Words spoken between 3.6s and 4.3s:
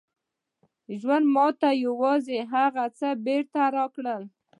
راکوي